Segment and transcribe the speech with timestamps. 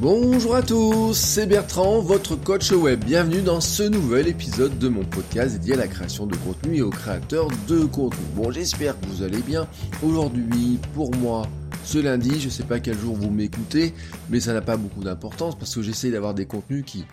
[0.00, 3.04] Bonjour à tous, c'est Bertrand, votre coach web.
[3.04, 6.82] Bienvenue dans ce nouvel épisode de mon podcast dédié à la création de contenu et
[6.82, 8.24] aux créateurs de contenu.
[8.34, 9.68] Bon, j'espère que vous allez bien.
[10.02, 11.48] Aujourd'hui, pour moi,
[11.84, 13.94] ce lundi, je sais pas quel jour vous m'écoutez,
[14.30, 17.04] mais ça n'a pas beaucoup d'importance parce que j'essaie d'avoir des contenus qui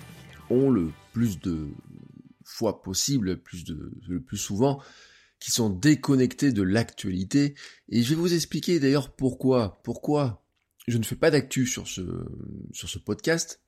[0.49, 1.67] ont le plus de
[2.43, 4.81] fois possible, plus de, le plus souvent,
[5.39, 7.53] qui sont déconnectés de l'actualité.
[7.89, 9.79] Et je vais vous expliquer d'ailleurs pourquoi.
[9.83, 10.40] Pourquoi
[10.87, 12.01] je ne fais pas d'actu sur ce,
[12.71, 13.61] sur ce podcast.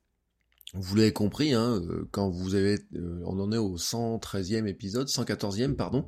[0.74, 5.08] Vous l'avez compris, hein, euh, quand vous avez, euh, on en est au 113e épisode,
[5.08, 6.08] 114e, pardon,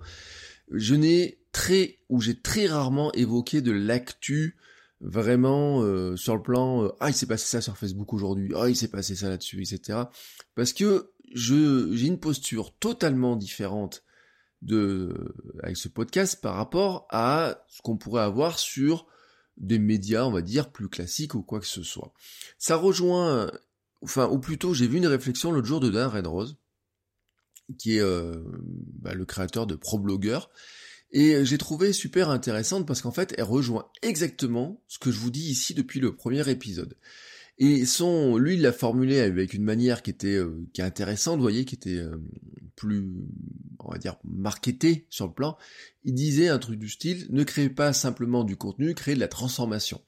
[0.71, 4.57] je n'ai très, ou j'ai très rarement évoqué de l'actu
[5.01, 8.77] vraiment euh, sur le plan ah il s'est passé ça sur Facebook aujourd'hui ah il
[8.77, 9.99] s'est passé ça là-dessus etc
[10.55, 14.03] parce que je j'ai une posture totalement différente
[14.61, 19.05] de avec ce podcast par rapport à ce qu'on pourrait avoir sur
[19.57, 22.13] des médias, on va dire, plus classiques ou quoi que ce soit.
[22.57, 23.49] Ça rejoint,
[24.01, 26.57] enfin, ou plutôt, j'ai vu une réflexion l'autre jour de Dan Redrose,
[27.77, 28.43] qui est euh,
[28.99, 30.39] bah, le créateur de ProBlogger,
[31.11, 35.31] et j'ai trouvé super intéressante parce qu'en fait, elle rejoint exactement ce que je vous
[35.31, 36.97] dis ici depuis le premier épisode.
[37.57, 41.37] Et son, lui, il l'a formulé avec une manière qui était, euh, qui est intéressante,
[41.37, 42.17] vous voyez, qui était euh,
[42.75, 43.09] plus,
[43.79, 45.57] on va dire, marketé sur le plan.
[46.03, 49.29] Il disait un truc du style, ne créez pas simplement du contenu, créez de la
[49.29, 50.01] transformation.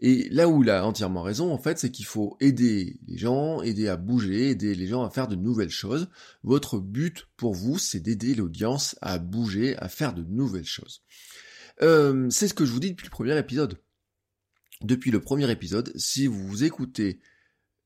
[0.00, 3.62] Et là où il a entièrement raison, en fait, c'est qu'il faut aider les gens,
[3.62, 6.08] aider à bouger, aider les gens à faire de nouvelles choses.
[6.42, 11.04] Votre but pour vous, c'est d'aider l'audience à bouger, à faire de nouvelles choses.
[11.82, 13.78] Euh, c'est ce que je vous dis depuis le premier épisode
[14.84, 17.20] depuis le premier épisode, si vous écoutez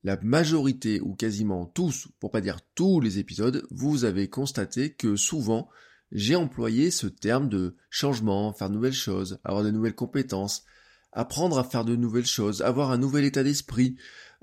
[0.03, 5.15] la majorité ou quasiment tous, pour pas dire tous les épisodes, vous avez constaté que
[5.15, 5.69] souvent
[6.11, 10.63] j'ai employé ce terme de changement, faire de nouvelles choses, avoir de nouvelles compétences,
[11.11, 13.97] apprendre à faire de nouvelles choses, avoir un nouvel état d'esprit,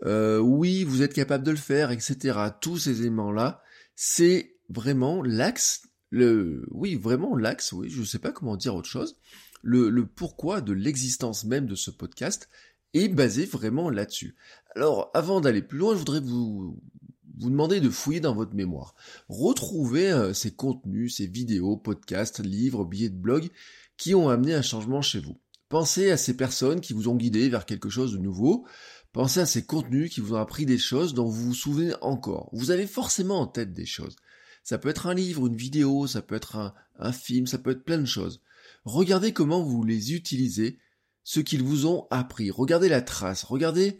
[0.04, 2.38] euh, oui, vous êtes capable de le faire, etc.
[2.60, 3.62] Tous ces éléments-là,
[3.94, 9.16] c'est vraiment l'axe, le, oui, vraiment l'axe, oui, je sais pas comment dire autre chose,
[9.64, 12.48] le, pourquoi de l'existence même de ce podcast
[12.92, 14.36] est basé vraiment là-dessus.
[14.76, 16.78] Alors, avant d'aller plus loin, je voudrais vous,
[17.24, 18.94] demander de fouiller dans votre mémoire.
[19.28, 23.50] Retrouvez euh, ces contenus, ces vidéos, podcasts, livres, billets de blog
[23.96, 25.40] qui ont amené un changement chez vous.
[25.68, 28.66] Pensez à ces personnes qui vous ont guidé vers quelque chose de nouveau.
[29.12, 32.50] Pensez à ces contenus qui vous ont appris des choses dont vous vous souvenez encore.
[32.52, 34.16] Vous avez forcément en tête des choses.
[34.62, 37.84] Ça peut être un livre, une vidéo, ça peut être un film, ça peut être
[37.84, 38.40] plein de choses.
[38.84, 40.78] Regardez comment vous les utilisez,
[41.22, 42.50] ce qu'ils vous ont appris.
[42.50, 43.44] Regardez la trace.
[43.44, 43.98] Regardez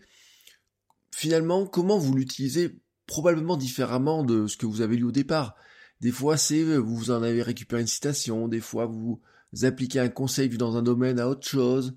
[1.11, 5.57] finalement comment vous l'utilisez probablement différemment de ce que vous avez lu au départ.
[6.01, 9.21] Des fois, c'est vous en avez récupéré une citation, des fois vous
[9.63, 11.97] appliquez un conseil vu dans un domaine à autre chose.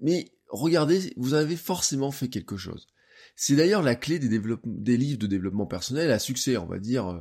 [0.00, 2.88] Mais regardez, vous avez forcément fait quelque chose.
[3.36, 7.06] C'est d'ailleurs la clé des, des livres de développement personnel à succès, on va dire,
[7.08, 7.20] euh,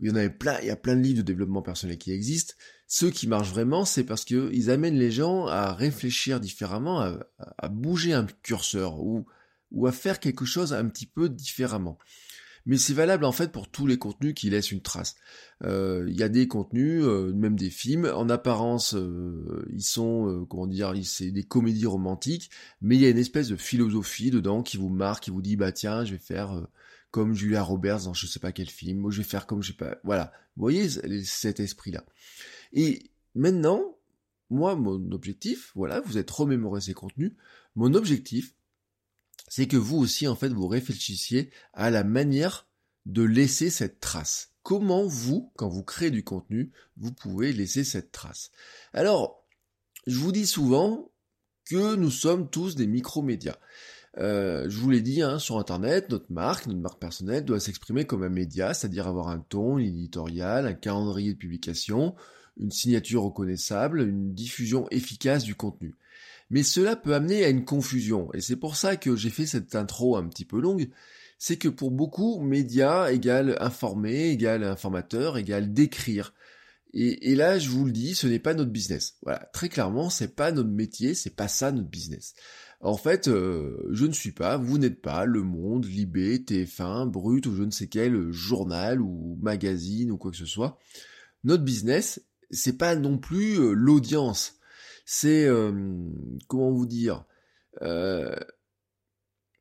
[0.00, 2.12] il y en avait plein, il y a plein de livres de développement personnel qui
[2.12, 2.54] existent.
[2.90, 7.02] Ceux qui marchent vraiment, c'est parce qu'ils amènent les gens à réfléchir différemment,
[7.58, 9.26] à, bouger un curseur ou,
[9.86, 11.98] à faire quelque chose un petit peu différemment.
[12.64, 15.16] Mais c'est valable en fait pour tous les contenus qui laissent une trace.
[15.64, 20.46] Euh, il y a des contenus, euh, même des films, en apparence, euh, ils sont,
[20.48, 22.50] comment dire, c'est des comédies romantiques,
[22.80, 25.56] mais il y a une espèce de philosophie dedans qui vous marque, qui vous dit,
[25.56, 26.66] bah tiens, je vais faire
[27.10, 29.72] comme Julia Roberts dans je sais pas quel film, moi je vais faire comme je
[29.72, 30.32] sais pas, voilà.
[30.56, 30.88] Vous voyez
[31.24, 32.04] cet esprit-là.
[32.72, 33.96] Et maintenant,
[34.50, 37.32] moi, mon objectif, voilà, vous êtes remémoré ces contenus,
[37.74, 38.54] mon objectif,
[39.48, 42.66] c'est que vous aussi, en fait, vous réfléchissiez à la manière
[43.06, 44.52] de laisser cette trace.
[44.62, 48.50] Comment vous, quand vous créez du contenu, vous pouvez laisser cette trace?
[48.92, 49.46] Alors,
[50.06, 51.10] je vous dis souvent
[51.64, 53.58] que nous sommes tous des micro-médias.
[54.16, 58.04] Euh, je vous l'ai dit, hein, sur Internet, notre marque, notre marque personnelle doit s'exprimer
[58.04, 62.14] comme un média, c'est-à-dire avoir un ton, une éditorial, un calendrier de publication,
[62.58, 65.94] une signature reconnaissable, une diffusion efficace du contenu.
[66.50, 69.74] Mais cela peut amener à une confusion, et c'est pour ça que j'ai fait cette
[69.74, 70.88] intro un petit peu longue,
[71.38, 76.34] c'est que pour beaucoup, média égale informer, égale informateur, égale décrire.
[76.94, 79.18] Et, là, je vous le dis, ce n'est pas notre business.
[79.22, 82.34] Voilà, très clairement, c'est pas notre métier, c'est pas ça notre business.
[82.80, 87.44] En fait, euh, je ne suis pas, vous n'êtes pas Le Monde, Libé, TF1, Brut
[87.46, 90.78] ou je ne sais quel journal ou magazine ou quoi que ce soit.
[91.44, 94.54] Notre business, c'est pas non plus euh, l'audience.
[95.04, 95.72] C'est euh,
[96.46, 97.24] comment vous dire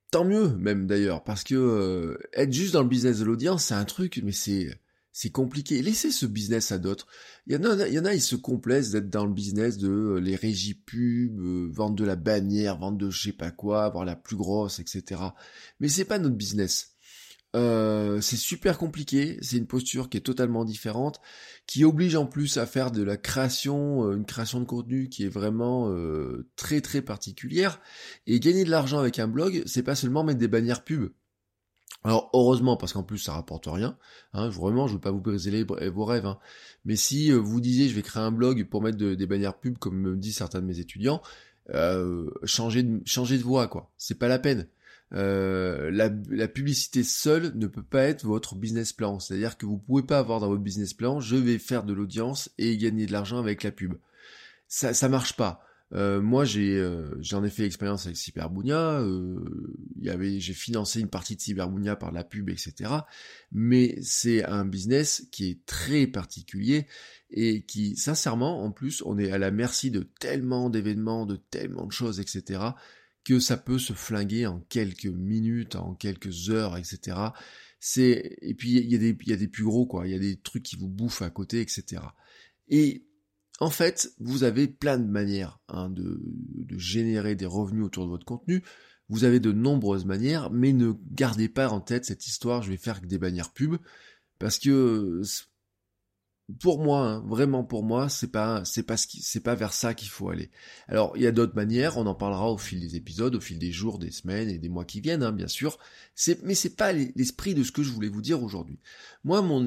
[0.09, 3.85] Tant mieux même d'ailleurs, parce que être juste dans le business de l'audience, c'est un
[3.85, 4.79] truc, mais c'est
[5.17, 5.81] c'est compliqué.
[5.81, 7.07] Laissez ce business à d'autres.
[7.47, 9.79] Il y en a, il y en a, ils se complaisent d'être dans le business
[9.79, 13.49] de euh, les régies pubs, euh, vendre de la bannière, vendre de je sais pas
[13.49, 15.19] quoi, avoir la plus grosse, etc.
[15.79, 16.91] Mais c'est pas notre business.
[17.55, 21.19] Euh, c'est super compliqué, c'est une posture qui est totalement différente,
[21.65, 25.29] qui oblige en plus à faire de la création, une création de contenu qui est
[25.29, 25.91] vraiment
[26.55, 27.81] très très particulière.
[28.27, 31.09] Et gagner de l'argent avec un blog, c'est pas seulement mettre des bannières pubs.
[32.03, 33.97] Alors heureusement, parce qu'en plus ça rapporte rien,
[34.33, 36.39] hein, vraiment je veux pas vous briser les, vos rêves, hein.
[36.85, 39.77] mais si euh, vous disiez je vais créer un blog pour mettre des bannières pub
[39.77, 41.21] comme me disent certains de mes étudiants,
[41.73, 44.67] euh, changez, de, de voie quoi, c'est pas la peine.
[45.13, 49.77] Euh, la, la, publicité seule ne peut pas être votre business plan, c'est-à-dire que vous
[49.77, 53.13] pouvez pas avoir dans votre business plan je vais faire de l'audience et gagner de
[53.13, 53.93] l'argent avec la pub.
[54.67, 55.66] Ça, ça marche pas.
[55.94, 59.00] Euh, moi, j'ai, euh, j'en ai fait l'expérience avec Cyberbounia.
[59.00, 62.92] Euh, y avait, j'ai financé une partie de Cyberbounia par la pub, etc.
[63.51, 66.88] Mais c'est un business qui est très particulier
[67.30, 71.86] et qui, sincèrement, en plus, on est à la merci de tellement d'événements, de tellement
[71.86, 72.62] de choses, etc.
[73.24, 77.18] Que ça peut se flinguer en quelques minutes, en quelques heures, etc.
[77.80, 80.07] C'est et puis il y a des y a des plus gros quoi.
[80.07, 82.01] Il y a des trucs qui vous bouffent à côté, etc.
[82.69, 83.07] Et
[83.59, 86.19] en fait, vous avez plein de manières hein, de,
[86.77, 88.63] générer des revenus autour de votre contenu.
[89.09, 92.77] Vous avez de nombreuses manières, mais ne gardez pas en tête cette histoire, je vais
[92.77, 93.77] faire des bannières pub,
[94.38, 95.21] parce que
[96.59, 100.10] pour moi, hein, vraiment pour moi, c'est pas c'est pas ce pas vers ça qu'il
[100.10, 100.50] faut aller.
[100.88, 103.60] Alors il y a d'autres manières, on en parlera au fil des épisodes, au fil
[103.60, 105.77] des jours, des semaines et des mois qui viennent, hein, bien sûr.
[106.15, 108.80] C'est mais c'est pas l'esprit de ce que je voulais vous dire aujourd'hui.
[109.24, 109.65] Moi, mon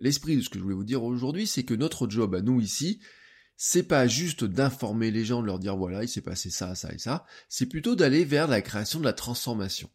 [0.00, 2.60] l'esprit de ce que je voulais vous dire aujourd'hui, c'est que notre job à nous
[2.60, 3.00] ici,
[3.56, 6.92] c'est pas juste d'informer les gens, de leur dire voilà, il s'est passé ça, ça
[6.92, 9.90] et ça, c'est plutôt d'aller vers la création de la transformation.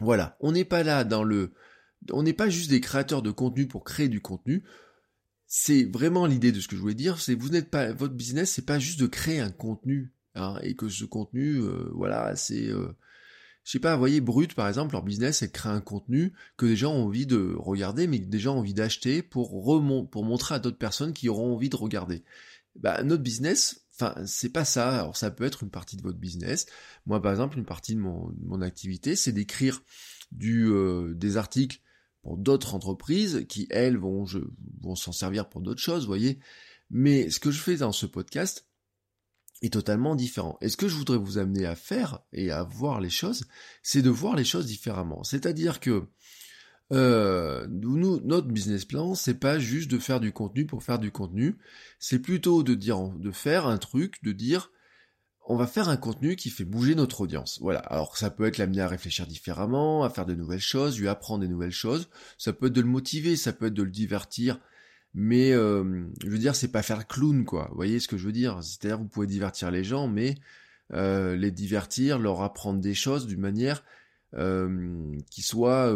[0.00, 1.52] Voilà, on n'est pas là dans le...
[2.10, 4.64] On n'est pas juste des créateurs de contenu pour créer du contenu,
[5.46, 7.92] c'est vraiment l'idée de ce que je voulais dire, c'est vous n'êtes pas...
[7.92, 11.90] Votre business, c'est pas juste de créer un contenu, hein, et que ce contenu, euh,
[11.92, 12.68] voilà, c'est...
[12.68, 12.96] Euh,
[13.64, 16.32] je sais pas, vous voyez, Brut, par exemple, leur business, c'est de créer un contenu
[16.56, 19.50] que des gens ont envie de regarder, mais que des gens ont envie d'acheter pour
[20.10, 22.24] pour montrer à d'autres personnes qui auront envie de regarder.
[22.74, 25.00] Bah, notre business, enfin, c'est pas ça.
[25.00, 26.66] Alors, ça peut être une partie de votre business.
[27.06, 29.82] Moi, par exemple, une partie de mon, mon activité, c'est d'écrire
[30.42, 31.80] euh, des articles
[32.22, 34.38] pour d'autres entreprises qui, elles, vont, je,
[34.80, 36.38] vont s'en servir pour d'autres choses, vous voyez.
[36.90, 38.66] Mais ce que je fais dans ce podcast,
[39.70, 40.58] totalement différent.
[40.60, 43.44] Et ce que je voudrais vous amener à faire et à voir les choses,
[43.82, 45.22] c'est de voir les choses différemment.
[45.24, 46.04] C'est-à-dire que
[46.92, 51.10] euh, nous, notre business plan, c'est pas juste de faire du contenu pour faire du
[51.10, 51.56] contenu,
[51.98, 54.70] c'est plutôt de dire, de faire un truc, de dire,
[55.46, 57.58] on va faire un contenu qui fait bouger notre audience.
[57.62, 57.80] Voilà.
[57.80, 61.40] Alors ça peut être l'amener à réfléchir différemment, à faire de nouvelles choses, lui apprendre
[61.40, 62.08] des nouvelles choses.
[62.38, 64.58] Ça peut être de le motiver, ça peut être de le divertir,
[65.14, 67.66] mais euh, je veux dire, c'est pas faire clown, quoi.
[67.70, 68.62] Vous voyez ce que je veux dire?
[68.62, 70.36] C'est-à-dire, vous pouvez divertir les gens, mais
[70.92, 73.84] euh, les divertir, leur apprendre des choses d'une manière
[74.34, 75.94] euh, qui soit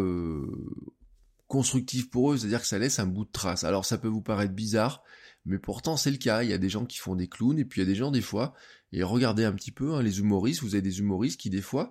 [1.48, 3.64] constructive pour eux, c'est-à-dire que ça laisse un bout de trace.
[3.64, 5.02] Alors, ça peut vous paraître bizarre,
[5.44, 6.42] mais pourtant c'est le cas.
[6.42, 7.96] Il y a des gens qui font des clowns, et puis il y a des
[7.96, 8.54] gens des fois.
[8.92, 10.62] Et regardez un petit peu hein, les humoristes.
[10.62, 11.90] Vous avez des humoristes qui des fois,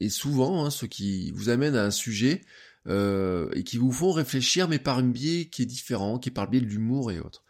[0.00, 2.42] et souvent, hein, ceux qui vous amènent à un sujet
[2.88, 6.32] euh, et qui vous font réfléchir, mais par un biais qui est différent, qui est
[6.32, 7.44] par le biais de l'humour et autres.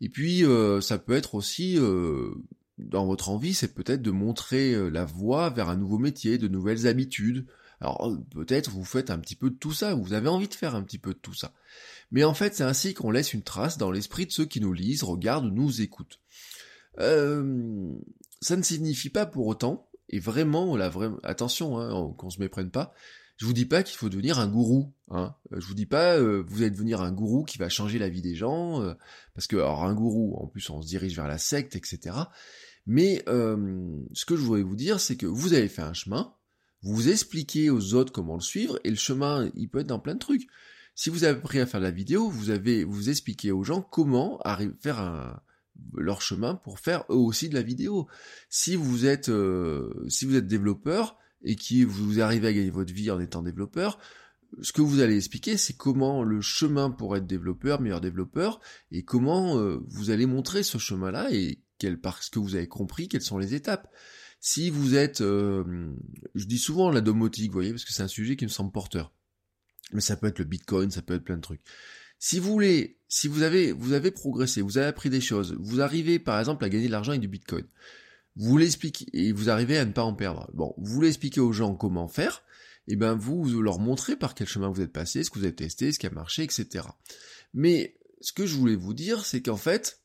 [0.00, 2.30] Et puis, euh, ça peut être aussi, euh,
[2.78, 6.86] dans votre envie, c'est peut-être de montrer la voie vers un nouveau métier, de nouvelles
[6.86, 7.46] habitudes.
[7.80, 10.74] Alors, peut-être vous faites un petit peu de tout ça, vous avez envie de faire
[10.74, 11.52] un petit peu de tout ça.
[12.10, 14.72] Mais en fait, c'est ainsi qu'on laisse une trace dans l'esprit de ceux qui nous
[14.72, 16.18] lisent, regardent, nous écoutent.
[16.96, 22.70] ça ne signifie pas pour autant, et vraiment, la vraie, attention, hein, qu'on se méprenne
[22.70, 22.94] pas,
[23.38, 24.92] je vous dis pas qu'il faut devenir un gourou.
[25.10, 25.34] Hein.
[25.52, 28.20] Je vous dis pas euh, vous allez devenir un gourou qui va changer la vie
[28.20, 28.94] des gens, euh,
[29.34, 32.16] parce que alors un gourou, en plus on se dirige vers la secte, etc.
[32.86, 36.34] Mais euh, ce que je voudrais vous dire, c'est que vous avez fait un chemin,
[36.82, 40.14] vous expliquez aux autres comment le suivre, et le chemin, il peut être dans plein
[40.14, 40.48] de trucs.
[40.96, 44.40] Si vous avez appris à faire la vidéo, vous avez vous expliquez aux gens comment
[44.40, 45.40] arriver, faire un,
[45.94, 48.06] leur chemin pour faire eux aussi de la vidéo.
[48.48, 49.30] Si vous êtes
[50.08, 53.98] si vous êtes développeur, et qui vous arrivez à gagner votre vie en étant développeur,
[54.62, 59.04] ce que vous allez expliquer, c'est comment le chemin pour être développeur, meilleur développeur, et
[59.04, 63.22] comment euh, vous allez montrer ce chemin-là et quel, parce que vous avez compris quelles
[63.22, 63.92] sont les étapes.
[64.40, 65.92] Si vous êtes, euh,
[66.34, 68.72] je dis souvent la domotique, vous voyez, parce que c'est un sujet qui me semble
[68.72, 69.12] porteur.
[69.92, 71.62] Mais ça peut être le Bitcoin, ça peut être plein de trucs.
[72.18, 75.80] Si vous voulez, si vous avez, vous avez progressé, vous avez appris des choses, vous
[75.80, 77.64] arrivez par exemple à gagner de l'argent avec du Bitcoin
[78.38, 80.48] vous l'expliquez et vous arrivez à ne pas en perdre.
[80.54, 82.42] Bon, vous l'expliquez aux gens comment faire,
[82.86, 85.54] et ben vous, leur montrez par quel chemin vous êtes passé, ce que vous avez
[85.54, 86.86] testé, ce qui a marché, etc.
[87.52, 90.00] Mais ce que je voulais vous dire, c'est qu'en fait,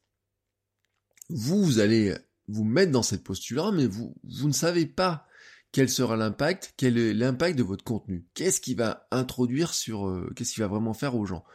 [1.29, 2.15] vous, vous allez
[2.47, 5.27] vous mettre dans cette posture, mais vous, vous ne savez pas
[5.71, 10.31] quel sera l'impact, quel est l'impact de votre contenu, qu'est-ce qui va introduire sur, euh,
[10.35, 11.45] qu'est-ce qui va vraiment faire aux gens?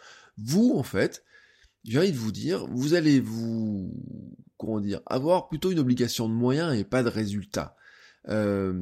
[0.43, 1.25] Vous, en fait,
[1.85, 3.93] j'ai envie de vous dire, vous allez vous,
[4.57, 7.77] comment dire, avoir plutôt une obligation de moyens et pas de résultat.
[8.29, 8.73] Euh,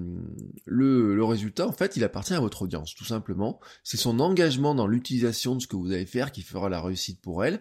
[0.65, 3.61] le, le, résultat, en fait, il appartient à votre audience, tout simplement.
[3.85, 7.21] C'est son engagement dans l'utilisation de ce que vous allez faire qui fera la réussite
[7.21, 7.61] pour elle.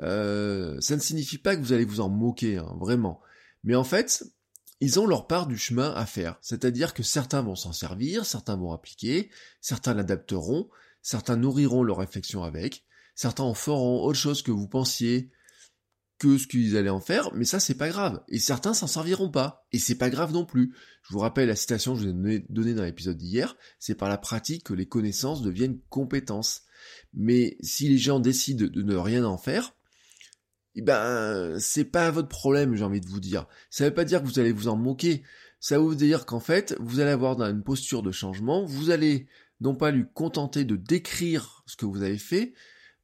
[0.00, 3.20] Euh, ça ne signifie pas que vous allez vous en moquer, hein, vraiment.
[3.64, 4.24] Mais en fait,
[4.80, 6.36] ils ont leur part du chemin à faire.
[6.42, 10.68] C'est-à-dire que certains vont s'en servir, certains vont appliquer, certains l'adapteront,
[11.02, 12.84] certains nourriront leur réflexion avec,
[13.16, 15.32] certains en feront autre chose que vous pensiez
[16.18, 18.22] que ce qu'ils allaient en faire, mais ça c'est pas grave.
[18.28, 20.74] Et certains s'en serviront pas, et c'est pas grave non plus.
[21.02, 24.08] Je vous rappelle la citation que je vous ai donnée dans l'épisode d'hier, c'est par
[24.08, 26.62] la pratique que les connaissances deviennent compétences.
[27.12, 29.74] Mais si les gens décident de ne rien en faire,
[30.74, 33.46] eh ben c'est pas votre problème, j'ai envie de vous dire.
[33.70, 35.22] Ça veut pas dire que vous allez vous en moquer.
[35.58, 39.26] Ça veut dire qu'en fait, vous allez avoir une posture de changement, vous allez
[39.60, 42.52] non pas lui contenter de décrire ce que vous avez fait,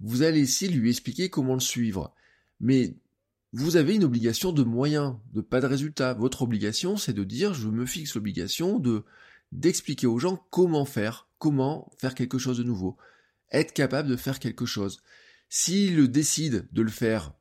[0.02, 2.14] vous allez essayer de lui expliquer comment le suivre.
[2.60, 2.96] Mais
[3.52, 6.14] vous avez une obligation de moyens, de pas de résultat.
[6.14, 9.04] Votre obligation, c'est de dire, je me fixe l'obligation de
[9.52, 12.96] d'expliquer aux gens comment faire, comment faire quelque chose de nouveau,
[13.50, 15.02] être capable de faire quelque chose.
[15.50, 17.34] S'ils décident de le faire,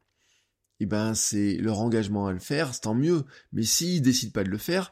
[0.81, 3.23] eh ben c'est leur engagement à le faire, c'est tant mieux.
[3.53, 4.91] Mais s'ils décident pas de le faire,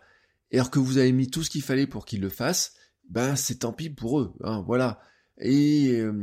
[0.53, 2.73] alors que vous avez mis tout ce qu'il fallait pour qu'ils le fassent,
[3.09, 4.33] ben c'est tant pis pour eux.
[4.41, 5.01] Hein, voilà.
[5.39, 6.13] Et euh,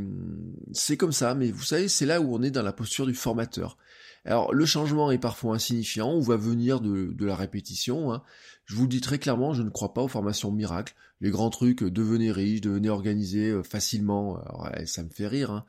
[0.73, 3.15] c'est comme ça, mais vous savez, c'est là où on est dans la posture du
[3.15, 3.77] formateur.
[4.25, 8.13] Alors le changement est parfois insignifiant ou va venir de, la répétition.
[8.13, 8.23] Hein.
[8.65, 10.93] Je vous le dis très clairement, je ne crois pas aux formations miracles.
[11.21, 14.39] Les grands trucs, euh, devenez riche, devenez organisé euh, facilement,
[14.85, 15.51] ça me fait rire.
[15.51, 15.65] Hein.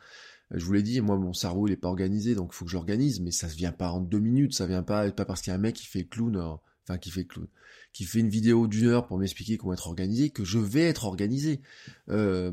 [0.50, 2.70] Je vous l'ai dit, moi mon cerveau il est pas organisé, donc il faut que
[2.70, 5.50] j'organise, mais ça se vient pas en deux minutes, ça vient pas, pas parce qu'il
[5.50, 6.36] y a un mec qui fait clown,
[6.84, 7.46] enfin qui fait clown,
[7.92, 11.04] qui fait une vidéo d'une heure pour m'expliquer comment être organisé, que je vais être
[11.04, 11.60] organisé.
[12.08, 12.52] Euh,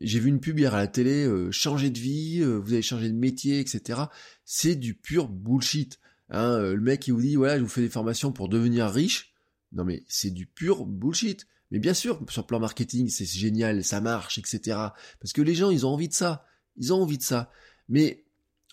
[0.00, 2.82] j'ai vu une pub hier à la télé, euh, changer de vie, euh, vous allez
[2.82, 4.02] changer de métier, etc.
[4.44, 6.00] C'est du pur bullshit.
[6.30, 9.34] Hein, le mec qui vous dit, voilà, je vous fais des formations pour devenir riche.
[9.72, 11.46] Non mais c'est du pur bullshit.
[11.70, 14.78] Mais bien sûr, sur plan marketing, c'est génial, ça marche, etc.
[15.20, 16.46] Parce que les gens, ils ont envie de ça.
[16.76, 17.50] Ils ont envie de ça.
[17.88, 18.23] Mais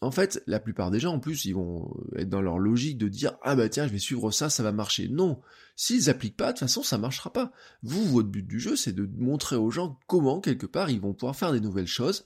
[0.02, 3.08] en fait, la plupart des gens, en plus, ils vont être dans leur logique de
[3.08, 5.08] dire ah bah tiens, je vais suivre ça, ça va marcher.
[5.08, 5.40] Non,
[5.76, 7.52] s'ils appliquent pas, de toute façon, ça marchera pas.
[7.84, 11.14] Vous, votre but du jeu, c'est de montrer aux gens comment quelque part ils vont
[11.14, 12.26] pouvoir faire des nouvelles choses,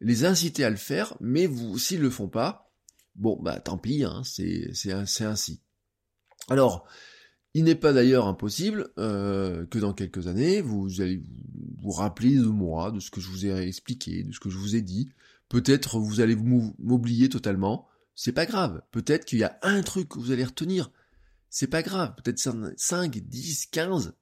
[0.00, 2.70] les inciter à le faire, mais vous, s'ils le font pas,
[3.16, 5.60] bon bah tant pis, hein, c'est c'est ainsi.
[6.48, 6.86] Alors,
[7.54, 11.24] il n'est pas d'ailleurs impossible euh, que dans quelques années, vous allez
[11.80, 14.58] vous rappeler de moi, de ce que je vous ai expliqué, de ce que je
[14.58, 15.08] vous ai dit,
[15.48, 17.88] Peut-être vous allez m'oublier totalement.
[18.14, 18.82] C'est pas grave.
[18.90, 20.90] Peut-être qu'il y a un truc que vous allez retenir.
[21.50, 22.14] C'est pas grave.
[22.16, 24.14] Peut-être 5, 10, 15.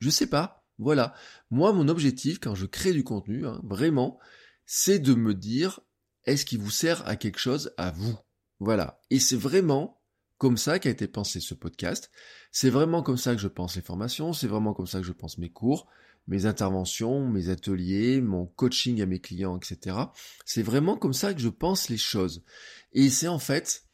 [0.00, 0.66] Je sais pas.
[0.78, 1.14] Voilà.
[1.50, 4.18] Moi, mon objectif, quand je crée du contenu, hein, vraiment,
[4.66, 5.80] c'est de me dire,
[6.24, 8.18] est-ce qu'il vous sert à quelque chose à vous?
[8.58, 9.00] Voilà.
[9.10, 10.00] Et c'est vraiment
[10.38, 12.10] comme ça qu'a été pensé ce podcast.
[12.50, 14.32] C'est vraiment comme ça que je pense les formations.
[14.32, 15.86] C'est vraiment comme ça que je pense mes cours
[16.28, 19.96] mes interventions, mes ateliers, mon coaching à mes clients, etc.
[20.44, 22.42] C'est vraiment comme ça que je pense les choses.
[22.92, 23.84] Et c'est en fait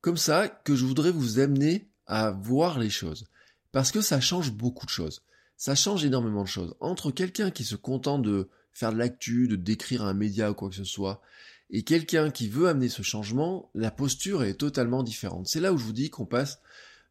[0.00, 3.26] comme ça que je voudrais vous amener à voir les choses.
[3.72, 5.22] Parce que ça change beaucoup de choses.
[5.56, 6.74] Ça change énormément de choses.
[6.80, 10.68] Entre quelqu'un qui se contente de faire de l'actu, de décrire un média ou quoi
[10.68, 11.22] que ce soit,
[11.70, 15.48] et quelqu'un qui veut amener ce changement, la posture est totalement différente.
[15.48, 16.60] C'est là où je vous dis qu'on passe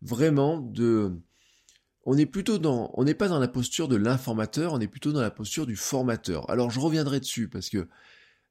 [0.01, 1.19] vraiment de
[2.05, 5.11] on est plutôt dans, on n'est pas dans la posture de l'informateur, on est plutôt
[5.11, 6.49] dans la posture du formateur.
[6.49, 7.87] Alors je reviendrai dessus parce que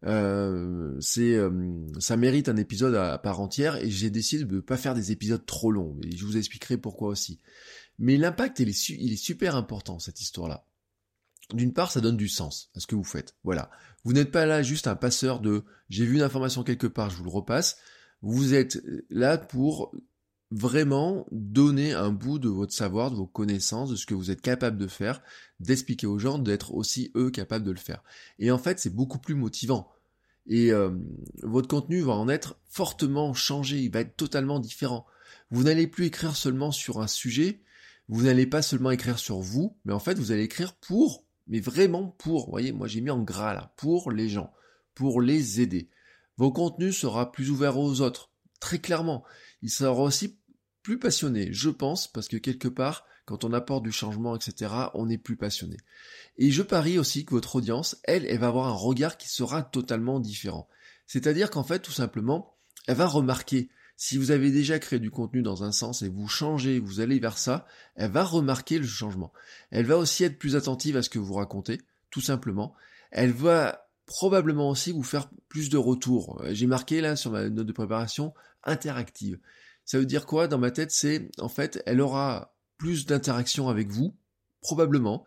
[0.04, 1.50] euh, c'est, euh,
[1.98, 5.12] ça mérite un épisode à, part entière et j'ai décidé de ne pas faire des
[5.12, 7.40] épisodes trop longs et je vous expliquerai pourquoi aussi.
[7.98, 10.66] Mais l'impact est, il est super important cette histoire-là.
[11.52, 13.36] D'une part, ça donne du sens à ce que vous faites.
[13.44, 13.70] Voilà.
[14.02, 17.16] Vous n'êtes pas là juste un passeur de j'ai vu une information quelque part, je
[17.16, 17.76] vous le repasse.
[18.20, 19.94] Vous êtes là pour
[20.54, 24.40] vraiment donner un bout de votre savoir, de vos connaissances, de ce que vous êtes
[24.40, 25.20] capable de faire,
[25.58, 28.04] d'expliquer aux gens, d'être aussi eux capables de le faire.
[28.38, 29.90] Et en fait, c'est beaucoup plus motivant.
[30.46, 30.90] Et euh,
[31.42, 35.06] votre contenu va en être fortement changé, il va être totalement différent.
[35.50, 37.60] Vous n'allez plus écrire seulement sur un sujet,
[38.08, 41.60] vous n'allez pas seulement écrire sur vous, mais en fait, vous allez écrire pour, mais
[41.60, 42.44] vraiment pour.
[42.44, 44.52] Vous voyez, moi j'ai mis en gras là, pour les gens,
[44.94, 45.88] pour les aider.
[46.36, 48.30] Vos contenus sera plus ouvert aux autres,
[48.60, 49.24] très clairement.
[49.62, 50.38] Il sera aussi
[50.84, 55.08] plus passionné, je pense, parce que quelque part, quand on apporte du changement, etc., on
[55.08, 55.78] est plus passionné.
[56.36, 59.62] Et je parie aussi que votre audience, elle, elle va avoir un regard qui sera
[59.62, 60.68] totalement différent.
[61.06, 62.54] C'est-à-dire qu'en fait, tout simplement,
[62.86, 66.28] elle va remarquer si vous avez déjà créé du contenu dans un sens et vous
[66.28, 69.32] changez, vous allez vers ça, elle va remarquer le changement.
[69.70, 72.74] Elle va aussi être plus attentive à ce que vous racontez, tout simplement.
[73.10, 76.42] Elle va probablement aussi vous faire plus de retours.
[76.50, 79.38] J'ai marqué là sur ma note de préparation interactive.
[79.84, 80.48] Ça veut dire quoi?
[80.48, 84.16] Dans ma tête C'est en fait, elle aura plus d'interaction avec vous,
[84.60, 85.24] probablement,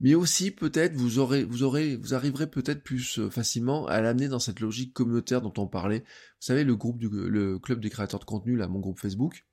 [0.00, 4.28] mais aussi peut-être vous aurez, vous aurez, vous arriverez peut-être plus euh, facilement à l'amener
[4.28, 6.00] dans cette logique communautaire dont on parlait.
[6.00, 9.44] Vous savez, le groupe du, le club des créateurs de contenu, là, mon groupe Facebook,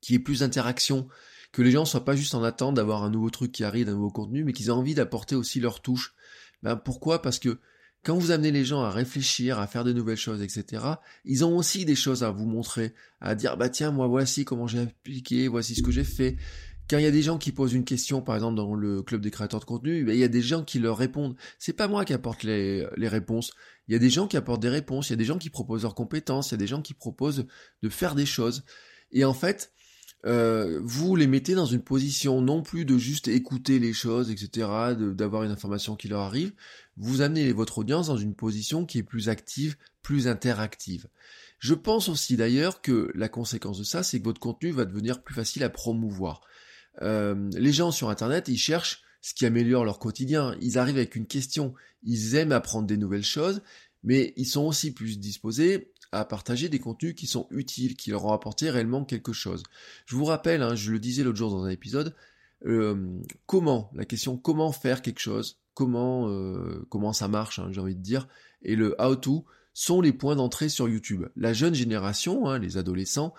[0.00, 1.08] qui est plus d'interaction,
[1.52, 3.92] que les gens soient pas juste en attente d'avoir un nouveau truc qui arrive, un
[3.92, 6.14] nouveau contenu, mais qu'ils aient envie d'apporter aussi leur touche.
[6.62, 7.22] Ben pourquoi?
[7.22, 7.58] Parce que
[8.02, 10.84] quand vous amenez les gens à réfléchir, à faire de nouvelles choses, etc.,
[11.24, 14.66] ils ont aussi des choses à vous montrer, à dire bah tiens moi voici comment
[14.66, 16.36] j'ai appliqué, voici ce que j'ai fait.
[16.88, 19.20] Quand il y a des gens qui posent une question, par exemple dans le club
[19.20, 21.36] des créateurs de contenu, il y a des gens qui leur répondent.
[21.58, 23.52] C'est pas moi qui apporte les, les réponses.
[23.86, 25.50] Il y a des gens qui apportent des réponses, il y a des gens qui
[25.50, 27.46] proposent leurs compétences, il y a des gens qui proposent
[27.82, 28.64] de faire des choses.
[29.12, 29.72] Et en fait,
[30.26, 34.68] euh, vous les mettez dans une position non plus de juste écouter les choses, etc.,
[34.98, 36.52] d'avoir une information qui leur arrive,
[37.00, 41.08] vous amenez votre audience dans une position qui est plus active, plus interactive.
[41.58, 45.22] Je pense aussi d'ailleurs que la conséquence de ça, c'est que votre contenu va devenir
[45.22, 46.42] plus facile à promouvoir.
[47.00, 50.54] Euh, les gens sur Internet, ils cherchent ce qui améliore leur quotidien.
[50.60, 51.74] Ils arrivent avec une question.
[52.02, 53.62] Ils aiment apprendre des nouvelles choses,
[54.02, 58.26] mais ils sont aussi plus disposés à partager des contenus qui sont utiles, qui leur
[58.26, 59.62] ont apporté réellement quelque chose.
[60.06, 62.14] Je vous rappelle, hein, je le disais l'autre jour dans un épisode,
[62.66, 67.80] euh, comment, la question comment faire quelque chose, comment euh, comment ça marche, hein, j'ai
[67.80, 68.28] envie de dire,
[68.62, 71.26] et le how to sont les points d'entrée sur YouTube.
[71.36, 73.34] La jeune génération, hein, les adolescents,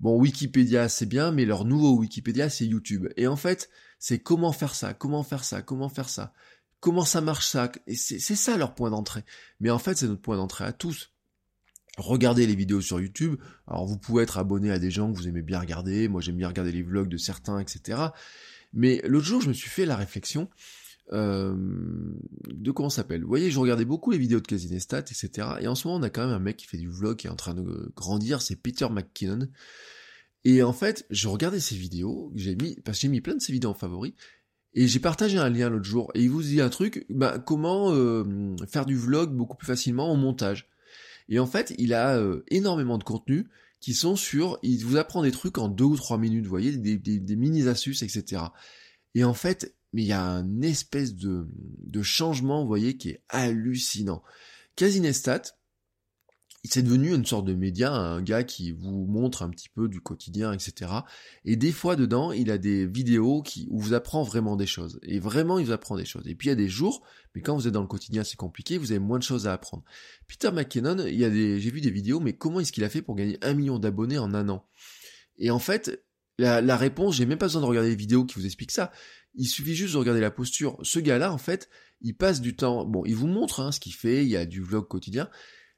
[0.00, 3.08] bon Wikipédia c'est bien, mais leur nouveau Wikipédia c'est YouTube.
[3.16, 6.32] Et en fait, c'est comment faire ça, comment faire ça, comment faire ça,
[6.80, 9.24] comment ça marche ça, et c'est ça leur point d'entrée.
[9.60, 11.12] Mais en fait, c'est notre point d'entrée à tous
[11.98, 13.36] regardez les vidéos sur YouTube.
[13.66, 16.08] Alors vous pouvez être abonné à des gens que vous aimez bien regarder.
[16.08, 18.00] Moi j'aime bien regarder les vlogs de certains, etc.
[18.72, 20.48] Mais l'autre jour je me suis fait la réflexion
[21.12, 21.54] euh,
[22.48, 23.22] de comment s'appelle?
[23.22, 25.48] Vous voyez, je regardais beaucoup les vidéos de Casinestat, etc.
[25.60, 27.26] Et en ce moment on a quand même un mec qui fait du vlog qui
[27.26, 29.48] est en train de grandir, c'est Peter McKinnon.
[30.44, 33.40] Et en fait, je regardais ses vidéos, j'ai mis, parce que j'ai mis plein de
[33.40, 34.14] ses vidéos en favoris,
[34.74, 37.92] et j'ai partagé un lien l'autre jour, et il vous dit un truc, bah, comment
[37.92, 40.68] euh, faire du vlog beaucoup plus facilement en montage.
[41.28, 43.46] Et en fait, il a euh, énormément de contenu
[43.80, 46.76] qui sont sur, il vous apprend des trucs en deux ou trois minutes, vous voyez,
[46.76, 48.42] des, mini astuces, etc.
[49.14, 51.46] Et en fait, mais il y a un espèce de,
[51.84, 54.22] de changement, vous voyez, qui est hallucinant.
[54.76, 55.42] Casinestat,
[56.64, 60.00] c'est devenu une sorte de média, un gars qui vous montre un petit peu du
[60.00, 60.92] quotidien, etc.
[61.44, 65.00] Et des fois dedans, il a des vidéos qui, où vous apprend vraiment des choses.
[65.02, 66.26] Et vraiment, il vous apprend des choses.
[66.28, 67.02] Et puis il y a des jours,
[67.34, 69.52] mais quand vous êtes dans le quotidien, c'est compliqué, vous avez moins de choses à
[69.52, 69.82] apprendre.
[70.28, 72.88] Peter McKinnon, il y a des, j'ai vu des vidéos, mais comment est-ce qu'il a
[72.88, 74.64] fait pour gagner un million d'abonnés en un an?
[75.38, 76.04] Et en fait,
[76.38, 78.92] la, la réponse, j'ai même pas besoin de regarder les vidéos qui vous expliquent ça.
[79.34, 80.78] Il suffit juste de regarder la posture.
[80.82, 81.68] Ce gars-là, en fait,
[82.00, 82.84] il passe du temps.
[82.84, 84.24] Bon, il vous montre hein, ce qu'il fait.
[84.24, 85.28] Il y a du vlog quotidien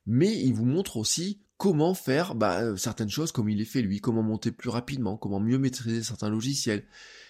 [0.07, 3.83] mais il vous montre aussi comment faire bah, euh, certaines choses comme il les fait
[3.83, 6.85] lui, comment monter plus rapidement, comment mieux maîtriser certains logiciels.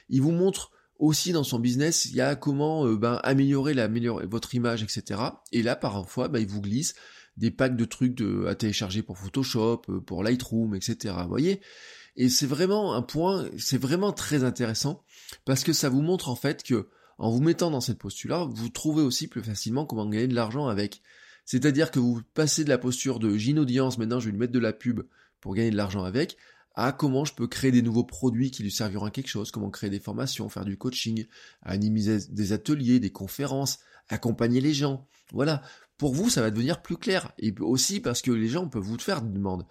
[0.09, 4.27] Il vous montre aussi dans son business, il y a comment euh, bah, améliorer, améliorer
[4.27, 5.21] votre image, etc.
[5.53, 6.95] Et là, parfois, bah, il vous glisse
[7.37, 11.15] des packs de trucs de, à télécharger pour Photoshop, euh, pour Lightroom, etc.
[11.23, 11.61] Vous voyez?
[12.17, 15.03] Et c'est vraiment un point, c'est vraiment très intéressant
[15.45, 18.69] parce que ça vous montre en fait que en vous mettant dans cette posture-là, vous
[18.69, 21.01] trouvez aussi plus facilement comment gagner de l'argent avec.
[21.45, 24.39] C'est-à-dire que vous passez de la posture de j'ai une audience, maintenant je vais lui
[24.39, 25.03] mettre de la pub
[25.41, 26.37] pour gagner de l'argent avec,
[26.75, 29.71] à comment je peux créer des nouveaux produits qui lui serviront à quelque chose, comment
[29.71, 31.27] créer des formations, faire du coaching,
[31.63, 35.07] animer des ateliers, des conférences, accompagner les gens.
[35.33, 35.63] Voilà.
[35.99, 37.33] Pour vous, ça va devenir plus clair.
[37.39, 39.65] Et aussi parce que les gens peuvent vous faire des demandes.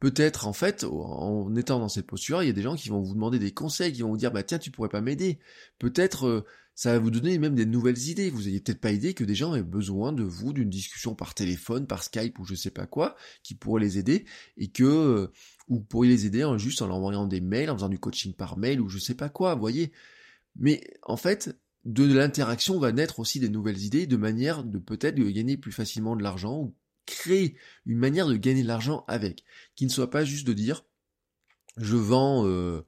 [0.00, 3.02] Peut-être, en fait, en étant dans cette posture, il y a des gens qui vont
[3.02, 5.38] vous demander des conseils, qui vont vous dire, bah tiens, tu pourrais pas m'aider.
[5.78, 8.30] Peut-être, euh, ça va vous donner même des nouvelles idées.
[8.30, 11.34] Vous n'ayez peut-être pas idée que des gens aient besoin de vous, d'une discussion par
[11.34, 14.24] téléphone, par Skype ou je sais pas quoi, qui pourrait les aider
[14.56, 15.32] et que euh,
[15.68, 18.32] vous pourriez les aider en, juste en leur envoyant des mails, en faisant du coaching
[18.32, 19.92] par mail ou je sais pas quoi, voyez.
[20.56, 25.16] Mais en fait, de l'interaction va naître aussi des nouvelles idées de manière de peut-être
[25.16, 26.74] gagner plus facilement de l'argent ou
[27.10, 29.44] créer une manière de gagner de l'argent avec,
[29.74, 30.84] qui ne soit pas juste de dire
[31.76, 32.82] je vends euh,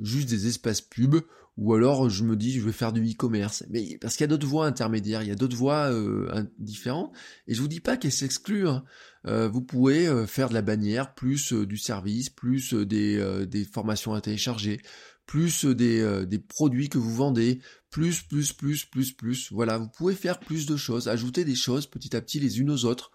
[0.00, 1.22] juste des espaces pubs
[1.56, 3.64] ou alors je me dis je vais faire du e-commerce.
[3.70, 7.12] Mais parce qu'il y a d'autres voies intermédiaires, il y a d'autres voies euh, différentes.
[7.46, 8.68] Et je vous dis pas qu'elles s'excluent.
[8.68, 8.84] Hein.
[9.26, 14.80] Euh, vous pouvez faire de la bannière, plus du service, plus des, formations à télécharger,
[15.26, 19.52] plus des produits que vous vendez, plus, plus, plus, plus, plus.
[19.52, 22.70] Voilà, vous pouvez faire plus de choses, ajouter des choses petit à petit les unes
[22.70, 23.12] aux autres.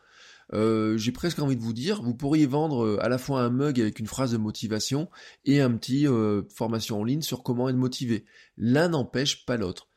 [0.54, 3.50] Euh, j'ai presque envie de vous dire, vous pourriez vendre euh, à la fois un
[3.50, 5.10] mug avec une phrase de motivation
[5.46, 8.26] et un petit euh, formation en ligne sur comment être motivé.
[8.58, 9.88] L'un n'empêche pas l'autre.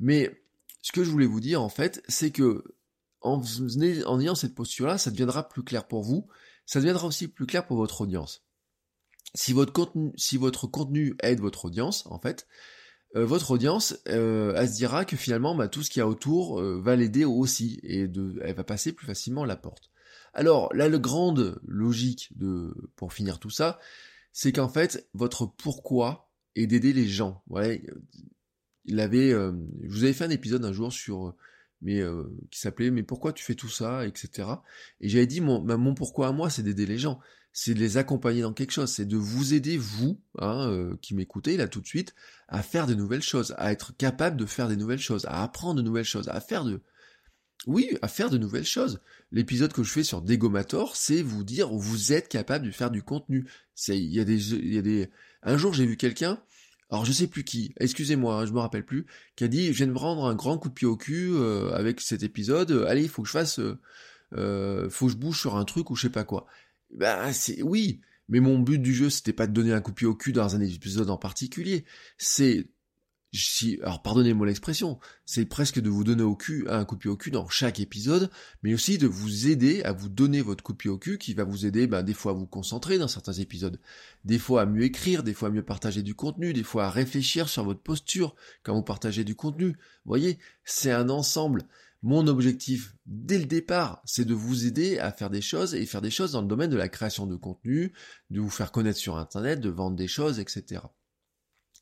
[0.00, 0.42] Mais
[0.82, 2.64] ce que je voulais vous dire en fait, c'est que
[3.20, 3.40] en,
[4.06, 6.26] en ayant cette posture-là, ça deviendra plus clair pour vous,
[6.66, 8.44] ça deviendra aussi plus clair pour votre audience.
[9.34, 12.48] Si votre contenu, si votre contenu aide votre audience, en fait,
[13.14, 16.96] votre audience, elle se dira que finalement, bah, tout ce qu'il y a autour va
[16.96, 19.89] l'aider aussi et de, elle va passer plus facilement la porte.
[20.32, 23.78] Alors, la grande logique de, pour finir tout ça,
[24.32, 27.42] c'est qu'en fait, votre pourquoi est d'aider les gens.
[27.48, 27.82] Ouais,
[28.84, 31.34] il avait, euh, je vous avais fait un épisode un jour sur,
[31.82, 34.48] mais euh, qui s'appelait mais pourquoi tu fais tout ça, etc.
[35.00, 37.20] Et j'avais dit mon, bah, mon pourquoi à moi, c'est d'aider les gens,
[37.52, 41.14] c'est de les accompagner dans quelque chose, c'est de vous aider vous, hein, euh, qui
[41.14, 42.14] m'écoutez là tout de suite,
[42.48, 45.76] à faire de nouvelles choses, à être capable de faire des nouvelles choses, à apprendre
[45.76, 46.80] de nouvelles choses, à faire de,
[47.66, 49.00] oui, à faire de nouvelles choses.
[49.32, 53.02] L'épisode que je fais sur Dégomator, c'est vous dire vous êtes capable de faire du
[53.02, 53.46] contenu.
[53.74, 55.10] C'est, il y a des, il y a des.
[55.42, 56.42] Un jour, j'ai vu quelqu'un,
[56.90, 59.72] alors je sais plus qui, excusez-moi, hein, je me rappelle plus, qui a dit je
[59.72, 62.84] viens de me rendre un grand coup de pied au cul euh, avec cet épisode.
[62.88, 63.78] allez, il faut que je fasse, euh,
[64.34, 66.46] euh, faut que je bouge sur un truc ou je sais pas quoi.
[66.90, 69.96] Bah c'est oui, mais mon but du jeu c'était pas de donner un coup de
[69.96, 71.84] pied au cul dans un épisode en particulier,
[72.18, 72.66] c'est
[73.32, 77.10] si, alors pardonnez-moi l'expression, c'est presque de vous donner au cul, un coup de pied
[77.10, 78.30] au cul dans chaque épisode,
[78.62, 81.34] mais aussi de vous aider à vous donner votre coup de pied au cul qui
[81.34, 83.80] va vous aider ben, des fois à vous concentrer dans certains épisodes,
[84.24, 86.90] des fois à mieux écrire, des fois à mieux partager du contenu, des fois à
[86.90, 89.68] réfléchir sur votre posture quand vous partagez du contenu.
[89.68, 91.66] Vous voyez, c'est un ensemble.
[92.02, 96.00] Mon objectif, dès le départ, c'est de vous aider à faire des choses et faire
[96.00, 97.92] des choses dans le domaine de la création de contenu,
[98.30, 100.80] de vous faire connaître sur Internet, de vendre des choses, etc.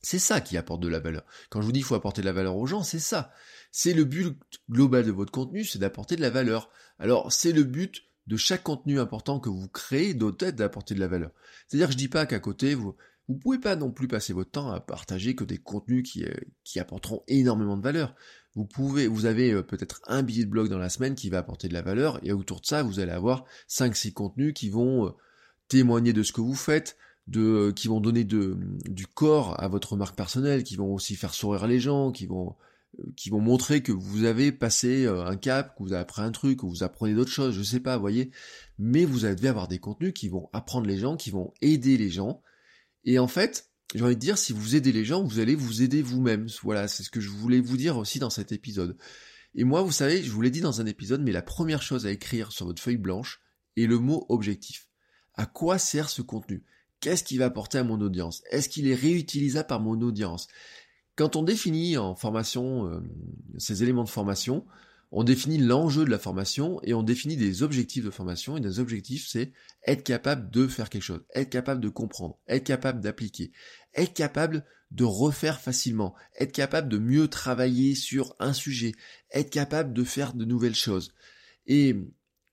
[0.00, 1.24] C'est ça qui apporte de la valeur.
[1.50, 3.32] Quand je vous dis qu'il faut apporter de la valeur aux gens, c'est ça.
[3.72, 4.36] C'est le but
[4.70, 6.70] global de votre contenu, c'est d'apporter de la valeur.
[6.98, 11.00] Alors, c'est le but de chaque contenu important que vous créez, doit être d'apporter de
[11.00, 11.30] la valeur.
[11.66, 12.94] C'est-à-dire que je dis pas qu'à côté, vous,
[13.28, 16.34] vous pouvez pas non plus passer votre temps à partager que des contenus qui, euh,
[16.64, 18.14] qui apporteront énormément de valeur.
[18.54, 21.38] Vous pouvez, vous avez euh, peut-être un billet de blog dans la semaine qui va
[21.38, 25.06] apporter de la valeur, et autour de ça, vous allez avoir 5-6 contenus qui vont
[25.06, 25.10] euh,
[25.68, 26.96] témoigner de ce que vous faites,
[27.28, 28.56] de, qui vont donner de,
[28.88, 32.56] du corps à votre marque personnelle, qui vont aussi faire sourire les gens, qui vont,
[33.16, 36.32] qui vont montrer que vous avez passé euh, un cap, que vous avez appris un
[36.32, 38.30] truc, que vous apprenez d'autres choses, je sais pas, vous voyez.
[38.78, 42.10] Mais vous devez avoir des contenus qui vont apprendre les gens, qui vont aider les
[42.10, 42.42] gens.
[43.04, 45.82] Et en fait, j'ai envie de dire, si vous aidez les gens, vous allez vous
[45.82, 46.46] aider vous-même.
[46.62, 48.96] Voilà, c'est ce que je voulais vous dire aussi dans cet épisode.
[49.54, 52.06] Et moi, vous savez, je vous l'ai dit dans un épisode, mais la première chose
[52.06, 53.40] à écrire sur votre feuille blanche
[53.76, 54.88] est le mot objectif.
[55.34, 56.64] À quoi sert ce contenu?
[57.00, 58.42] Qu'est-ce qu'il va apporter à mon audience?
[58.50, 60.48] Est-ce qu'il est réutilisable par mon audience?
[61.16, 63.00] Quand on définit en formation euh,
[63.58, 64.64] ces éléments de formation,
[65.10, 68.56] on définit l'enjeu de la formation et on définit des objectifs de formation.
[68.56, 69.52] Et des objectifs, c'est
[69.86, 73.52] être capable de faire quelque chose, être capable de comprendre, être capable d'appliquer,
[73.94, 78.92] être capable de refaire facilement, être capable de mieux travailler sur un sujet,
[79.32, 81.14] être capable de faire de nouvelles choses.
[81.66, 81.96] Et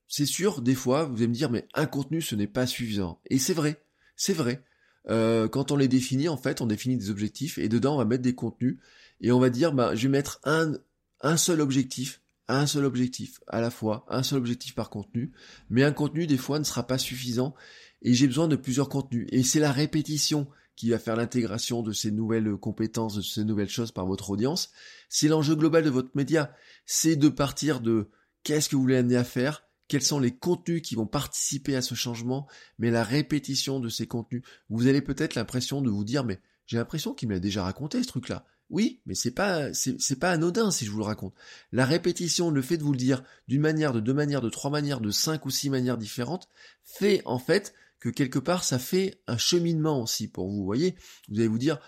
[0.08, 3.20] c'est sûr, des fois, vous allez me dire, mais un contenu, ce n'est pas suffisant.
[3.26, 3.82] Et c'est vrai.
[4.16, 4.64] C'est vrai.
[5.08, 8.04] Euh, quand on les définit, en fait, on définit des objectifs et dedans on va
[8.04, 8.78] mettre des contenus
[9.20, 10.72] et on va dire, bah, je vais mettre un,
[11.20, 15.32] un seul objectif, un seul objectif à la fois, un seul objectif par contenu,
[15.70, 17.54] mais un contenu des fois ne sera pas suffisant
[18.02, 21.92] et j'ai besoin de plusieurs contenus et c'est la répétition qui va faire l'intégration de
[21.92, 24.70] ces nouvelles compétences, de ces nouvelles choses par votre audience.
[25.08, 26.54] C'est l'enjeu global de votre média.
[26.84, 28.10] C'est de partir de
[28.44, 31.82] qu'est-ce que vous voulez amener à faire, quels sont les contenus qui vont participer à
[31.82, 32.46] ce changement,
[32.78, 34.42] mais la répétition de ces contenus.
[34.68, 38.02] Vous avez peut-être l'impression de vous dire, mais j'ai l'impression qu'il me l'a déjà raconté
[38.02, 38.44] ce truc-là.
[38.68, 41.34] Oui, mais c'est pas, c'est pas anodin si je vous le raconte.
[41.70, 44.70] La répétition, le fait de vous le dire d'une manière, de deux manières, de trois
[44.70, 46.48] manières, de cinq ou six manières différentes,
[46.82, 50.64] fait en fait que quelque part ça fait un cheminement aussi pour vous.
[50.64, 50.96] Voyez,
[51.28, 51.78] vous allez vous dire,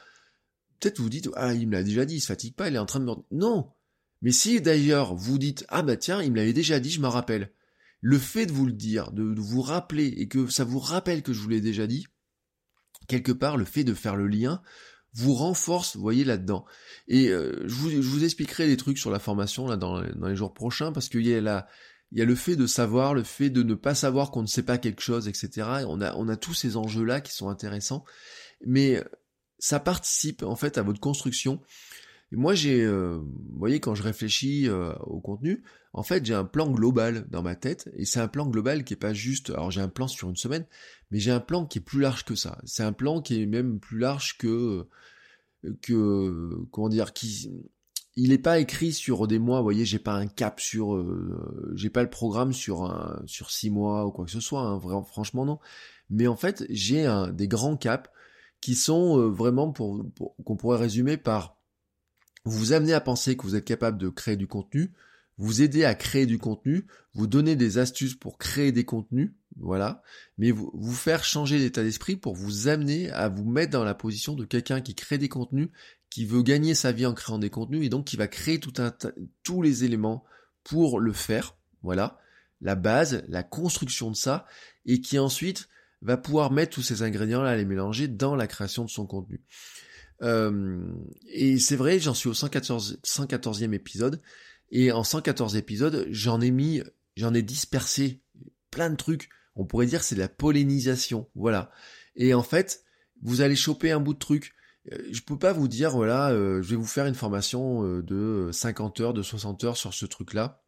[0.79, 2.79] peut-être vous dites, ah il me l'a déjà dit, il se fatigue pas, il est
[2.79, 3.13] en train de me...
[3.33, 3.73] Non.
[4.23, 7.11] Mais si d'ailleurs vous dites, ah bah tiens, il me l'avait déjà dit, je m'en
[7.11, 7.51] rappelle
[8.01, 11.33] le fait de vous le dire, de, vous rappeler et que ça vous rappelle que
[11.33, 12.07] je vous l'ai déjà dit,
[13.09, 14.63] quelque part, le fait de faire le lien
[15.15, 16.65] vous renforce, voyez là-dedans.
[17.09, 20.93] Et euh, je, vous, expliquerai des trucs sur la formation là dans, les jours prochains
[20.93, 21.67] parce qu'il y a
[22.11, 24.47] il y a le fait de savoir, le fait de ne pas savoir qu'on ne
[24.47, 25.85] sait pas quelque chose, etc.
[25.87, 28.05] On a, on a tous ces enjeux-là qui sont intéressants,
[28.65, 29.05] mais
[29.59, 31.61] ça participe en fait à votre construction
[32.37, 35.63] moi, j'ai, euh, vous voyez, quand je réfléchis euh, au contenu,
[35.95, 38.95] en fait, j'ai un plan global dans ma tête, et c'est un plan global qui
[38.95, 39.51] est pas juste.
[39.51, 40.67] Alors, j'ai un plan sur une semaine,
[41.11, 42.59] mais j'ai un plan qui est plus large que ça.
[42.65, 44.87] C'est un plan qui est même plus large que
[45.83, 47.51] que comment dire qui
[48.19, 51.73] il n'est pas écrit sur des mois, vous voyez, j'ai pas un cap sur, euh,
[51.77, 54.77] j'ai pas le programme sur un, sur six mois ou quoi que ce soit, hein,
[54.77, 55.61] vraiment, franchement non.
[56.11, 58.11] Mais en fait, j'ai des grands caps
[58.61, 60.05] qui sont euh, vraiment pour,
[60.45, 61.58] qu'on pourrait résumer par
[62.45, 64.93] vous amener à penser que vous êtes capable de créer du contenu,
[65.39, 70.03] vous aider à créer du contenu, vous donner des astuces pour créer des contenus, voilà,
[70.37, 73.95] mais vous, vous faire changer d'état d'esprit pour vous amener à vous mettre dans la
[73.95, 75.69] position de quelqu'un qui crée des contenus
[76.11, 78.73] qui veut gagner sa vie en créant des contenus et donc qui va créer tout
[79.43, 80.25] tous les éléments
[80.65, 82.19] pour le faire, voilà,
[82.61, 84.47] la base, la construction de ça,
[84.87, 85.69] et qui ensuite
[86.03, 89.41] va pouvoir mettre tous ces ingrédients-là, les mélanger dans la création de son contenu.
[90.21, 94.21] Et c'est vrai, j'en suis au 114, 114e épisode,
[94.71, 96.83] et en 114 épisodes, j'en ai mis,
[97.17, 98.21] j'en ai dispersé
[98.71, 99.29] plein de trucs.
[99.57, 101.71] On pourrait dire c'est de la pollinisation, voilà.
[102.17, 102.85] Et en fait,
[103.23, 104.55] vous allez choper un bout de truc.
[104.93, 108.03] Euh, je peux pas vous dire, voilà, euh, je vais vous faire une formation euh,
[108.03, 110.63] de 50 heures, de 60 heures sur ce truc-là.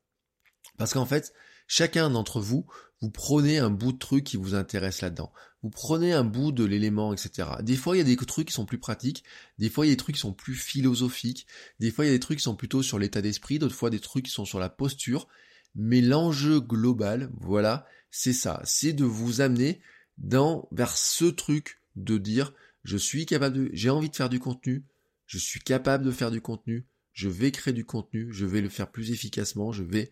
[0.78, 1.32] Parce qu'en fait,
[1.66, 2.66] chacun d'entre vous,
[3.00, 5.32] vous prenez un bout de truc qui vous intéresse là-dedans.
[5.62, 7.48] Vous prenez un bout de l'élément, etc.
[7.62, 9.24] Des fois, il y a des trucs qui sont plus pratiques,
[9.58, 11.46] des fois, il y a des trucs qui sont plus philosophiques,
[11.80, 13.90] des fois, il y a des trucs qui sont plutôt sur l'état d'esprit, d'autres fois,
[13.90, 15.28] des trucs qui sont sur la posture.
[15.74, 18.60] Mais l'enjeu global, voilà, c'est ça.
[18.64, 19.80] C'est de vous amener
[20.18, 22.52] dans, vers ce truc de dire,
[22.84, 24.84] je suis capable de, j'ai envie de faire du contenu,
[25.26, 28.68] je suis capable de faire du contenu, je vais créer du contenu, je vais le
[28.68, 30.10] faire plus efficacement, je vais,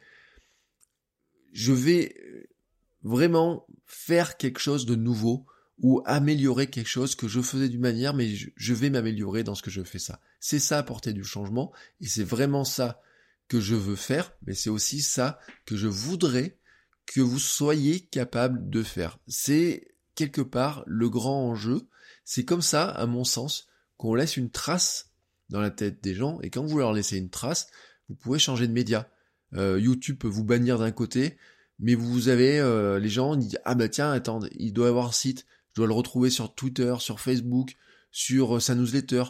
[1.52, 2.14] je vais
[3.08, 5.46] vraiment faire quelque chose de nouveau
[5.80, 9.62] ou améliorer quelque chose que je faisais d'une manière, mais je vais m'améliorer dans ce
[9.62, 10.20] que je fais ça.
[10.40, 13.00] C'est ça apporter du changement, et c'est vraiment ça
[13.46, 16.58] que je veux faire, mais c'est aussi ça que je voudrais
[17.06, 19.18] que vous soyez capable de faire.
[19.28, 21.88] C'est quelque part le grand enjeu,
[22.24, 25.12] c'est comme ça, à mon sens, qu'on laisse une trace
[25.48, 27.68] dans la tête des gens, et quand vous leur laissez une trace,
[28.08, 29.08] vous pouvez changer de média.
[29.54, 31.38] Euh, YouTube peut vous bannir d'un côté,
[31.78, 35.12] mais vous avez euh, les gens disent ah bah tiens attends il doit avoir un
[35.12, 37.76] site, je dois le retrouver sur Twitter, sur Facebook,
[38.10, 39.24] sur euh, sa newsletter.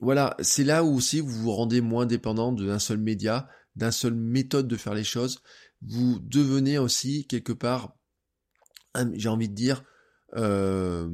[0.00, 4.14] Voilà, c'est là où aussi vous vous rendez moins dépendant d'un seul média, d'un seul
[4.14, 5.42] méthode de faire les choses.
[5.82, 7.94] Vous devenez aussi quelque part,
[9.12, 9.84] j'ai envie de dire,
[10.36, 11.08] euh,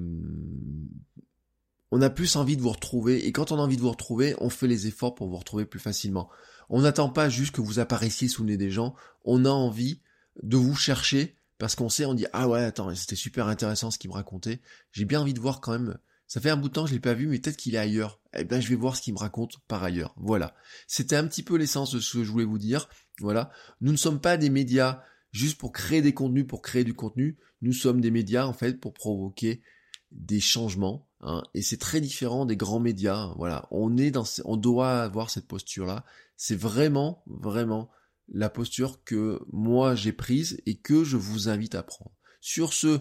[1.90, 4.34] on a plus envie de vous retrouver, et quand on a envie de vous retrouver,
[4.38, 6.28] on fait les efforts pour vous retrouver plus facilement.
[6.68, 10.00] On n'attend pas juste que vous apparaissiez sous le nez des gens, on a envie
[10.42, 13.98] de vous chercher, parce qu'on sait, on dit, ah ouais, attends, c'était super intéressant ce
[13.98, 14.60] qu'il me racontait,
[14.92, 17.00] j'ai bien envie de voir quand même, ça fait un bout de temps, je l'ai
[17.00, 18.20] pas vu, mais peut-être qu'il est ailleurs.
[18.36, 20.14] Eh ben, je vais voir ce qu'il me raconte par ailleurs.
[20.16, 20.54] Voilà.
[20.88, 22.88] C'était un petit peu l'essence de ce que je voulais vous dire.
[23.20, 23.50] Voilà.
[23.80, 27.38] Nous ne sommes pas des médias juste pour créer des contenus, pour créer du contenu.
[27.62, 29.62] Nous sommes des médias en fait pour provoquer
[30.10, 31.08] des changements.
[31.20, 33.32] Hein, et c'est très différent des grands médias.
[33.36, 36.04] Voilà, on est dans, on doit avoir cette posture là.
[36.36, 37.88] C'est vraiment, vraiment
[38.28, 42.12] la posture que moi j'ai prise et que je vous invite à prendre.
[42.40, 42.98] Sur ce,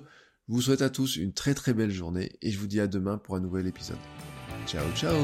[0.48, 2.88] je vous souhaite à tous une très très belle journée et je vous dis à
[2.88, 3.98] demain pour un nouvel épisode.
[4.68, 5.16] Ciao ciao